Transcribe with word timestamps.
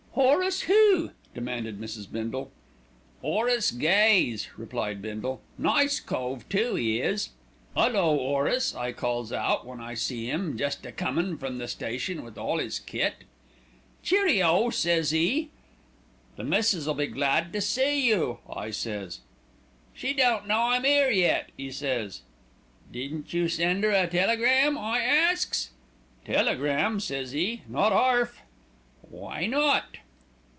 "Horace 0.13 0.63
who?" 0.63 1.11
demanded 1.33 1.79
Mrs. 1.79 2.11
Bindle. 2.11 2.51
"'Orace 3.23 3.71
Gaze," 3.71 4.49
replied 4.57 5.01
Bindle. 5.01 5.41
"Nice 5.57 6.01
cove 6.01 6.47
too, 6.49 6.77
'e 6.77 6.99
is. 6.99 7.29
"''Ullo! 7.77 8.17
'Orace,' 8.17 8.75
I 8.75 8.91
calls 8.91 9.31
out, 9.31 9.65
when 9.65 9.79
I 9.79 9.93
see 9.93 10.29
'im 10.29 10.57
jest 10.57 10.85
a 10.85 10.91
comin' 10.91 11.37
from 11.37 11.59
the 11.59 11.67
station 11.69 12.25
with 12.25 12.37
all 12.37 12.59
'is 12.59 12.79
kit. 12.79 13.23
"'Cheerio,' 14.03 14.69
says 14.69 15.13
'e. 15.15 15.49
"'The 16.35 16.43
missis'll 16.43 16.91
be 16.93 17.07
glad 17.07 17.53
to 17.53 17.61
see 17.61 18.05
you,' 18.05 18.39
I 18.53 18.71
says. 18.71 19.21
"'She 19.93 20.13
don't 20.13 20.45
know 20.45 20.63
I'm 20.71 20.83
'ere 20.83 21.09
yet,' 21.09 21.53
'e 21.57 21.71
says. 21.71 22.21
"'Didn't 22.91 23.33
you 23.33 23.47
send 23.47 23.85
'er 23.85 23.91
a 23.91 24.07
telegram?' 24.07 24.77
I 24.77 24.99
asks. 25.01 25.69
"'Telegram!' 26.25 26.99
says 26.99 27.33
'e, 27.33 27.61
'not 27.69 27.93
'arf.' 27.93 28.41
"'Why 29.09 29.45
not?' 29.45 29.97